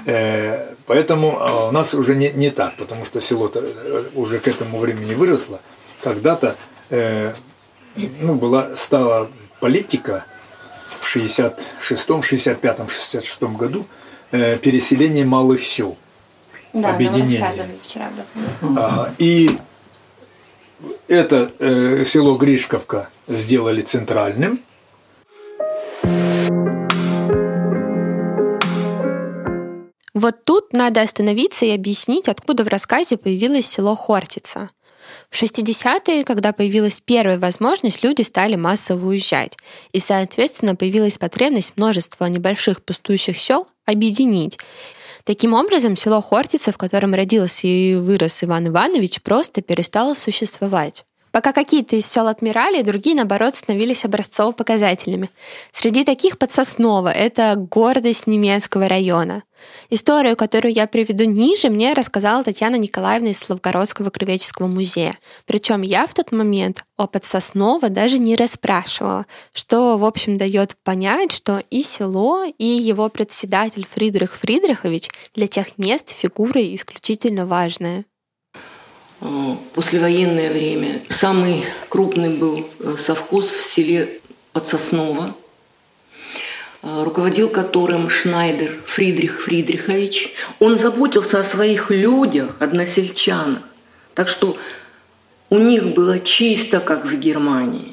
Поэтому 0.05 1.39
а, 1.41 1.69
у 1.69 1.73
нас 1.73 1.95
уже 1.95 2.15
не, 2.17 2.31
не 2.33 2.51
так, 2.51 2.77
потому 2.77 3.05
что 3.05 3.21
село-то 3.21 3.63
уже 4.15 4.39
к 4.39 4.49
этому 4.49 4.79
времени 4.79 5.15
выросло. 5.15 5.61
Когда-то 6.03 6.57
ну, 6.91 8.35
была, 8.35 8.75
стала 8.77 9.31
политика 9.61 10.25
в 11.01 11.17
66-м, 11.17 12.21
65-м, 12.21 12.87
66-м 12.87 13.57
году 13.57 13.87
переселение 14.31 15.25
малых 15.25 15.65
сел 15.65 15.97
да, 16.73 16.95
объединение. 16.95 17.55
вчера 17.83 18.11
ага. 18.77 19.15
И 19.19 19.51
это 21.09 21.53
э, 21.59 22.05
село 22.05 22.37
Гришковка 22.37 23.11
сделали 23.29 23.83
центральным. 23.83 24.61
Вот 30.23 30.45
тут 30.45 30.73
надо 30.73 31.03
остановиться 31.03 31.65
и 31.65 31.71
объяснить, 31.71 32.29
откуда 32.29 32.63
в 32.63 32.69
рассказе 32.69 33.17
появилось 33.17 33.67
село 33.67 33.97
Хортица. 33.97 34.71
В 35.31 35.43
60-е, 35.43 36.23
когда 36.23 36.53
появилась 36.53 37.01
первая 37.01 37.41
возможность, 37.41 38.05
люди 38.05 38.23
стали 38.23 38.55
массово 38.55 39.09
уезжать. 39.09 39.57
И, 39.91 39.99
соответственно, 39.99 40.77
появилась 40.77 41.19
потребность 41.19 41.77
множества 41.77 42.27
небольших 42.27 42.85
пустующих 42.85 43.37
сел 43.37 43.67
объединить. 43.85 44.61
Таким 45.25 45.55
образом, 45.55 45.97
село 45.97 46.21
Хортица, 46.23 46.71
в 46.71 46.79
котором 46.79 47.15
родился 47.15 47.67
и 47.67 47.97
вырос 47.97 48.45
Иван 48.45 48.69
Иванович, 48.69 49.23
просто 49.23 49.61
перестало 49.61 50.15
существовать. 50.15 51.05
Пока 51.33 51.53
какие-то 51.53 51.97
из 51.97 52.07
сел 52.07 52.29
отмирали, 52.29 52.83
другие, 52.83 53.17
наоборот, 53.17 53.57
становились 53.57 54.05
образцово-показательными. 54.05 55.31
Среди 55.71 56.05
таких 56.05 56.37
Подсоснова— 56.39 57.09
это 57.11 57.55
гордость 57.57 58.27
немецкого 58.27 58.87
района. 58.87 59.43
Историю, 59.89 60.37
которую 60.37 60.75
я 60.75 60.87
приведу 60.87 61.25
ниже, 61.25 61.71
мне 61.71 61.95
рассказала 61.95 62.45
Татьяна 62.45 62.77
Николаевна 62.77 63.31
из 63.31 63.39
Славгородского 63.39 64.11
кровеческого 64.11 64.67
музея. 64.67 65.17
Причем 65.47 65.83
я 65.83 66.07
в 66.07 66.13
тот 66.13 66.33
момент 66.33 66.85
о 66.97 67.07
Подсоснова 67.07 67.89
даже 67.89 68.19
не 68.19 68.37
расспрашивала, 68.37 69.25
что, 69.55 69.97
в 69.97 70.05
общем, 70.05 70.37
дает 70.37 70.77
понять, 70.85 71.33
что 71.33 71.63
и 71.71 71.83
село, 71.83 72.45
и 72.45 72.65
его 72.67 73.09
председатель 73.09 73.87
Фридрих 73.89 74.37
Фридрихович 74.37 75.09
для 75.35 75.47
тех 75.47 75.79
мест 75.79 76.11
фигура 76.11 76.61
исключительно 76.75 77.47
важная. 77.47 78.05
Э, 79.25 79.55
послевоенное 79.73 80.51
время. 80.51 81.01
Самый 81.09 81.65
крупный 81.89 82.31
был 82.31 82.69
э, 82.81 82.97
совхоз 82.99 83.47
в 83.47 83.73
селе 83.73 84.21
Подсоснова, 84.53 85.37
э, 86.83 87.03
руководил 87.05 87.49
которым 87.49 88.09
Шнайдер 88.09 88.77
Фридрих 88.85 89.43
Фридрихович. 89.43 90.35
Он 90.59 90.77
заботился 90.77 91.39
о 91.39 91.45
своих 91.45 91.93
людях, 91.93 92.57
односельчанах. 92.59 93.63
Так 94.15 94.27
что 94.27 94.57
у 95.51 95.59
них 95.59 95.95
было 95.95 96.19
чисто, 96.19 96.81
как 96.81 97.05
в 97.05 97.17
Германии. 97.17 97.93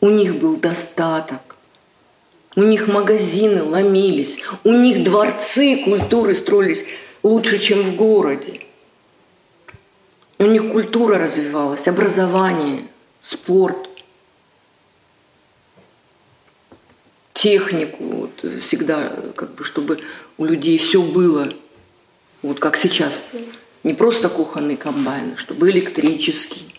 У 0.00 0.08
них 0.08 0.36
был 0.36 0.56
достаток. 0.56 1.56
У 2.56 2.62
них 2.62 2.88
магазины 2.88 3.62
ломились. 3.62 4.38
У 4.64 4.72
них 4.72 5.04
дворцы 5.04 5.84
культуры 5.84 6.34
строились 6.34 6.86
лучше, 7.22 7.58
чем 7.58 7.82
в 7.82 7.96
городе. 7.96 8.62
У 10.38 10.44
них 10.44 10.70
культура 10.70 11.18
развивалась, 11.18 11.88
образование, 11.88 12.84
спорт, 13.20 13.88
технику. 17.34 18.04
Вот, 18.04 18.44
всегда, 18.62 19.12
как 19.34 19.54
бы, 19.56 19.64
чтобы 19.64 19.98
у 20.36 20.44
людей 20.44 20.78
все 20.78 21.02
было, 21.02 21.48
вот 22.42 22.60
как 22.60 22.76
сейчас. 22.76 23.24
Не 23.82 23.94
просто 23.94 24.28
кухонный 24.28 24.76
комбайн, 24.76 25.36
чтобы 25.36 25.70
электрический 25.70 26.72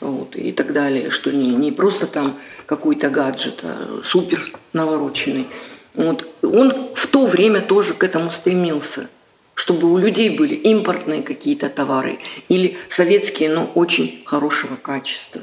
вот, 0.00 0.36
и 0.36 0.52
так 0.52 0.72
далее, 0.72 1.10
что 1.10 1.32
не, 1.32 1.48
не 1.48 1.72
просто 1.72 2.06
там 2.06 2.38
какой-то 2.66 3.10
гаджет, 3.10 3.60
а 3.64 4.00
супер 4.04 4.52
навороченный. 4.72 5.48
Вот. 5.94 6.28
Он 6.42 6.94
в 6.94 7.06
то 7.08 7.26
время 7.26 7.60
тоже 7.60 7.94
к 7.94 8.04
этому 8.04 8.30
стремился– 8.30 9.08
чтобы 9.60 9.92
у 9.92 9.98
людей 9.98 10.30
были 10.30 10.54
импортные 10.54 11.22
какие-то 11.22 11.68
товары 11.68 12.18
или 12.48 12.78
советские, 12.88 13.50
но 13.50 13.70
очень 13.74 14.22
хорошего 14.24 14.76
качества. 14.76 15.42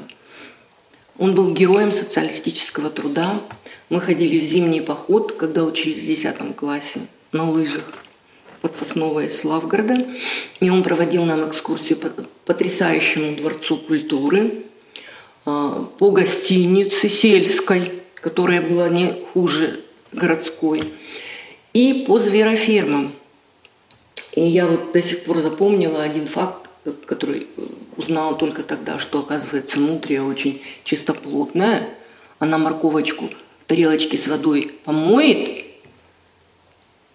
Он 1.18 1.36
был 1.36 1.54
героем 1.54 1.92
социалистического 1.92 2.90
труда. 2.90 3.40
Мы 3.90 4.00
ходили 4.00 4.40
в 4.40 4.42
зимний 4.42 4.80
поход, 4.80 5.34
когда 5.36 5.62
учились 5.62 6.00
в 6.00 6.06
10 6.06 6.56
классе, 6.56 7.02
на 7.30 7.48
лыжах 7.48 7.84
под 8.60 8.76
Сосновой 8.76 9.26
из 9.26 9.38
Славгорода. 9.38 10.04
И 10.58 10.68
он 10.68 10.82
проводил 10.82 11.24
нам 11.24 11.48
экскурсию 11.48 11.98
по 11.98 12.08
потрясающему 12.44 13.36
дворцу 13.36 13.76
культуры, 13.76 14.64
а, 15.44 15.86
по 15.96 16.10
гостинице 16.10 17.08
сельской, 17.08 17.92
которая 18.16 18.62
была 18.62 18.88
не 18.88 19.14
хуже 19.32 19.78
городской, 20.10 20.82
и 21.72 22.04
по 22.04 22.18
зверофермам– 22.18 23.12
и 24.32 24.42
я 24.42 24.66
вот 24.66 24.92
до 24.92 25.02
сих 25.02 25.24
пор 25.24 25.40
запомнила 25.40 26.02
один 26.02 26.26
факт, 26.26 26.68
который 27.06 27.46
узнала 27.96 28.34
только 28.34 28.62
тогда, 28.62 28.98
что, 28.98 29.20
оказывается, 29.20 29.80
нутрия 29.80 30.22
очень 30.22 30.62
чистоплотная, 30.84 31.88
она 32.38 32.58
морковочку 32.58 33.26
в 33.26 33.64
тарелочке 33.66 34.16
с 34.16 34.26
водой 34.26 34.72
помоет, 34.84 35.64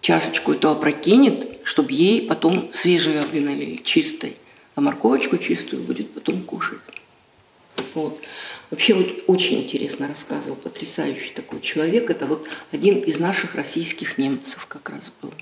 чашечку 0.00 0.52
эту 0.52 0.68
опрокинет, 0.68 1.60
чтобы 1.64 1.92
ей 1.92 2.26
потом 2.26 2.68
свежей 2.72 3.18
воды 3.18 3.40
налили, 3.40 3.76
чистой, 3.76 4.36
а 4.74 4.80
морковочку 4.80 5.38
чистую 5.38 5.82
будет 5.82 6.12
потом 6.12 6.42
кушать. 6.42 6.80
Вот. 7.94 8.20
Вообще 8.70 8.94
вот 8.94 9.24
очень 9.26 9.62
интересно 9.62 10.08
рассказывал, 10.08 10.56
потрясающий 10.56 11.32
такой 11.32 11.60
человек. 11.60 12.10
Это 12.10 12.26
вот 12.26 12.46
один 12.70 12.98
из 12.98 13.18
наших 13.18 13.54
российских 13.54 14.18
немцев 14.18 14.66
как 14.66 14.90
раз 14.90 15.10
был. 15.22 15.32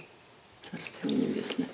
Царство 0.72 1.08
небесное. 1.08 1.68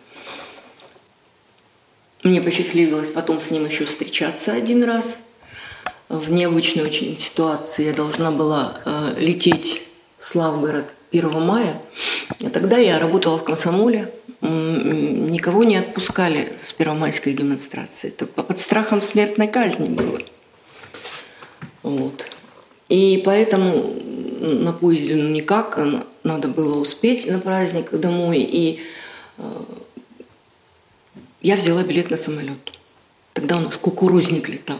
Мне 2.25 2.41
посчастливилось 2.41 3.11
потом 3.11 3.41
с 3.41 3.51
ним 3.51 3.67
еще 3.67 3.85
встречаться 3.85 4.53
один 4.53 4.83
раз. 4.83 5.19
В 6.09 6.31
необычной 6.33 6.85
очень 6.85 7.17
ситуации 7.17 7.85
я 7.85 7.93
должна 7.93 8.33
была 8.33 8.81
э, 8.85 9.15
лететь 9.19 9.83
в 10.19 10.27
Славгород 10.27 10.95
1 11.13 11.41
мая. 11.41 11.81
А 12.45 12.51
тогда 12.51 12.77
я 12.77 12.99
работала 12.99 13.39
в 13.39 13.45
комсомоле. 13.45 14.13
Никого 14.41 15.63
не 15.63 15.77
отпускали 15.77 16.57
с 16.61 16.73
первомайской 16.73 17.35
демонстрации. 17.35 18.09
Это 18.09 18.27
под 18.27 18.59
страхом 18.59 19.01
смертной 19.01 19.47
казни 19.47 19.89
было. 19.89 20.21
Вот. 21.83 22.27
И 22.89 23.23
поэтому 23.25 23.95
на 24.41 24.73
поезде 24.73 25.17
ну, 25.17 25.29
никак, 25.29 25.79
надо 26.23 26.49
было 26.49 26.79
успеть 26.79 27.27
на 27.27 27.39
праздник 27.39 27.91
домой. 27.91 28.39
И 28.39 28.81
э, 29.37 29.43
я 31.43 31.57
взяла 31.57 31.83
билет 31.83 32.11
на 32.11 32.17
самолет. 32.17 32.73
Тогда 33.35 33.59
у 33.59 33.61
нас 33.61 33.77
кукурузник 33.77 34.49
летал. 34.49 34.79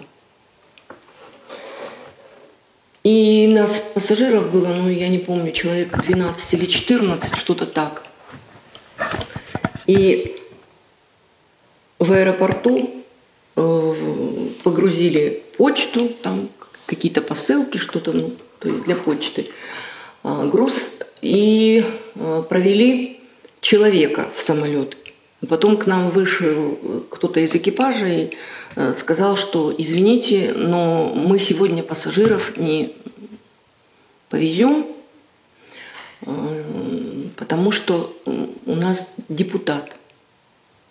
И 3.05 3.47
нас 3.49 3.79
пассажиров 3.95 4.51
было, 4.51 4.69
ну, 4.69 4.89
я 4.89 5.09
не 5.09 5.19
помню, 5.19 5.53
человек 5.53 5.97
12 6.03 6.55
или 6.55 6.67
14, 6.67 7.37
что-то 7.37 7.67
так. 7.67 8.05
И 9.87 10.37
в 11.99 12.13
аэропорту 12.13 12.91
э, 13.57 13.95
погрузили 14.63 15.43
почту, 15.57 16.09
там 16.23 16.49
какие-то 16.89 17.21
посылки, 17.21 17.77
что-то 17.77 18.13
ну, 18.13 18.33
то 18.59 18.69
есть 18.69 18.85
для 18.85 18.97
почты, 18.97 19.49
а, 20.25 20.47
груз, 20.47 20.95
и 21.21 21.85
а, 22.17 22.43
провели 22.43 23.21
человека 23.61 24.29
в 24.35 24.41
самолет. 24.41 24.97
Потом 25.49 25.77
к 25.77 25.87
нам 25.87 26.11
вышел 26.11 26.79
кто-то 27.11 27.41
из 27.41 27.55
экипажа 27.55 28.07
и 28.09 28.31
а, 28.75 28.95
сказал, 28.95 29.37
что 29.37 29.73
извините, 29.77 30.55
но 30.57 31.13
мы 31.15 31.39
сегодня 31.39 31.83
пассажиров 31.83 32.57
не 32.57 32.95
повезем, 34.31 34.87
потому 37.37 37.71
что 37.71 38.15
у 38.67 38.75
нас 38.75 39.15
депутат, 39.29 39.97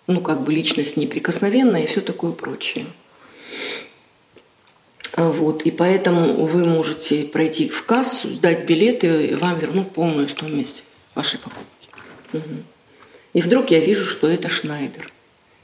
ну 0.06 0.20
как 0.20 0.42
бы 0.42 0.52
личность 0.52 0.96
неприкосновенная 0.96 1.82
и 1.82 1.86
все 1.86 2.00
такое 2.00 2.32
прочее. 2.32 2.86
А 5.18 5.32
вот, 5.32 5.62
и 5.62 5.72
поэтому 5.72 6.46
вы 6.46 6.64
можете 6.64 7.24
пройти 7.24 7.68
в 7.68 7.84
кассу, 7.84 8.28
сдать 8.28 8.66
билеты, 8.66 9.26
и 9.26 9.34
вам 9.34 9.58
вернут 9.58 9.90
полную 9.90 10.28
стоимость 10.28 10.84
вашей 11.16 11.40
покупки. 11.40 11.88
Угу. 12.34 12.62
И 13.32 13.40
вдруг 13.40 13.72
я 13.72 13.80
вижу, 13.80 14.04
что 14.04 14.28
это 14.28 14.48
Шнайдер. 14.48 15.12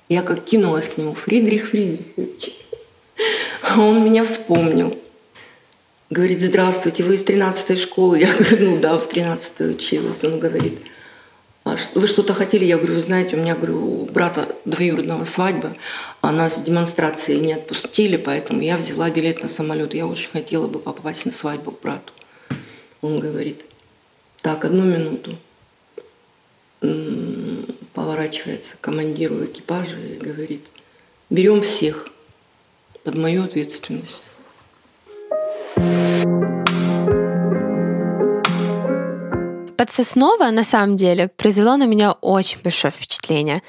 Я 0.09 0.23
как 0.23 0.45
кинулась 0.45 0.89
к 0.89 0.99
нему, 0.99 1.15
Фридрих 1.15 1.69
Фридрихович. 1.69 2.53
Он 3.77 4.05
меня 4.05 4.25
вспомнил. 4.25 4.99
Говорит, 6.11 6.41
здравствуйте, 6.41 7.05
вы 7.05 7.15
из 7.15 7.23
13 7.23 7.79
школы? 7.79 8.19
Я 8.19 8.35
говорю, 8.35 8.71
ну 8.71 8.81
да, 8.81 8.99
в 8.99 9.09
13 9.09 9.77
училась. 9.77 10.25
Он 10.25 10.41
говорит, 10.41 10.81
вы 11.65 12.07
что-то 12.07 12.35
хотели? 12.35 12.65
Я 12.65 12.77
говорю, 12.77 13.01
знаете, 13.01 13.37
у 13.37 13.39
меня, 13.39 13.55
говорю, 13.55 14.03
у 14.03 14.05
брата 14.05 14.55
двоюродного 14.67 15.25
свадьба, 15.25 15.73
а 16.21 16.31
нас 16.31 16.63
демонстрации 16.63 17.39
не 17.39 17.55
отпустили, 17.55 18.17
поэтому 18.17 18.61
я 18.61 18.77
взяла 18.77 19.11
билет 19.11 19.43
на 19.43 19.49
самолет. 19.49 19.95
Я 19.95 20.07
очень 20.07 20.31
хотела 20.31 20.67
бы 20.67 20.79
попасть 20.79 21.25
на 21.25 21.33
свадьбу 21.33 21.71
к 21.71 21.81
брату. 21.81 22.13
Он 23.01 23.19
говорит, 23.19 23.65
так, 24.43 24.65
одну 24.65 24.85
минуту. 24.85 25.37
Поворачивается 27.95 28.77
к 28.77 28.81
командиру 28.81 29.43
экипажа 29.45 29.97
и 29.97 30.19
говорит, 30.19 30.67
берем 31.31 31.63
всех 31.63 32.09
под 33.05 33.17
мою 33.17 33.45
ответственность. 33.45 34.23
Подсоснова, 39.85 40.49
на 40.51 40.65
самом 40.65 40.97
деле, 40.97 41.29
произвело 41.29 41.77
на 41.77 41.85
меня 41.85 42.13
очень 42.13 42.59
большое 42.63 42.91
впечатление. 42.91 43.63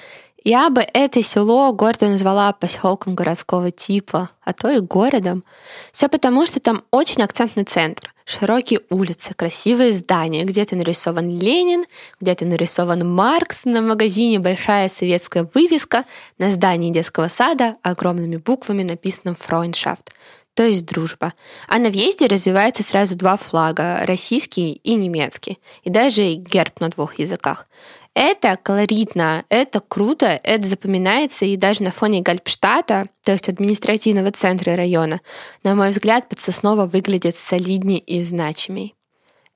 Я 0.46 0.70
бы 0.70 0.88
это 0.94 1.22
село 1.22 1.74
гордо 1.74 2.08
назвала 2.08 2.54
поселком 2.54 3.16
городского 3.16 3.70
типа, 3.70 4.30
а 4.42 4.54
то 4.54 4.70
и 4.70 4.80
городом. 4.80 5.44
Все 5.92 6.08
потому, 6.08 6.46
что 6.46 6.62
там 6.62 6.86
очень 6.90 7.22
акцентный 7.22 7.66
центр. 7.66 8.14
Широкие 8.24 8.80
улицы, 8.90 9.34
красивые 9.34 9.92
здания. 9.92 10.46
Где-то 10.46 10.78
нарисован 10.78 11.38
Ленин, 11.38 11.84
где-то 12.22 12.46
нарисован 12.46 13.06
Маркс, 13.06 13.66
на 13.66 13.82
магазине 13.82 14.40
большая 14.40 14.88
советская 14.88 15.50
вывеска, 15.54 16.06
на 16.38 16.50
здании 16.50 16.94
детского 16.94 17.28
сада 17.28 17.76
огромными 17.84 18.38
буквами 18.38 18.84
написано 18.84 19.36
«Фройншафт» 19.38 20.14
то 20.56 20.64
есть 20.64 20.86
дружба. 20.86 21.34
А 21.68 21.78
на 21.78 21.90
въезде 21.90 22.28
развивается 22.28 22.82
сразу 22.82 23.16
два 23.16 23.38
флага— 23.38 24.00
российский 24.04 24.74
и 24.84 24.96
немецкий, 24.96 25.60
и 25.84 25.90
даже 25.90 26.34
герб 26.34 26.80
на 26.80 26.90
двух 26.90 27.20
языках. 27.20 27.68
Это 28.16 28.58
колоритно, 28.64 29.44
это 29.50 29.82
круто, 29.86 30.40
это 30.42 30.66
запоминается, 30.66 31.44
и 31.44 31.58
даже 31.58 31.84
на 31.84 31.92
фоне 31.92 32.22
Гальпштата, 32.22 33.08
то 33.24 33.34
есть 33.34 33.50
административного 33.50 34.32
центра 34.32 34.78
района, 34.78 35.20
на 35.64 35.76
мой 35.76 35.90
взгляд, 35.90 36.30
Подсоснова 36.30 36.86
выглядит 36.86 37.36
солиднее 37.36 38.00
и 38.00 38.22
значимей. 38.22 38.96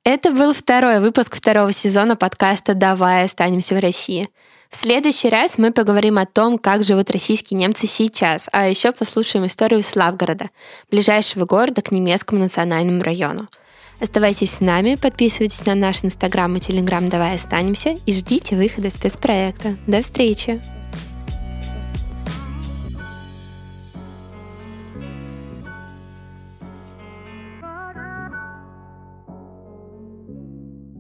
Это 0.04 0.32
был 0.32 0.54
второй 0.54 1.00
выпуск 1.00 1.36
второго 1.36 1.72
сезона 1.72 2.18
подкаста 2.18 2.74
«Давай 2.74 3.24
останемся 3.24 3.76
в 3.76 3.80
России». 3.80 4.28
В 4.70 4.76
следующий 4.76 5.30
раз 5.30 5.58
мы 5.58 5.72
поговорим 5.72 6.20
о 6.20 6.28
том, 6.28 6.60
как 6.60 6.84
живут 6.84 7.10
российские 7.10 7.60
немцы 7.60 7.88
сейчас, 7.88 8.48
а 8.52 8.68
еще 8.68 8.92
послушаем 8.92 9.48
историю 9.48 9.82
Славгорода, 9.82 10.52
ближайшего 10.92 11.46
города 11.46 11.82
к 11.82 11.92
немецкому 11.92 12.42
национальному 12.42 13.02
району. 13.02 13.50
Оставайтесь 14.00 14.52
с 14.52 14.60
нами, 14.62 14.94
подписывайтесь 14.96 15.66
на 15.66 15.74
наш 15.74 16.06
инстаграм 16.06 16.56
и 16.56 16.60
телеграм 16.60 17.10
«Давай 17.10 17.36
останемся» 17.36 17.98
и 18.06 18.14
ждите 18.14 18.56
выхода 18.56 18.92
спецпроекта. 18.92 19.76
До 19.88 20.04
встречи! 20.04 20.62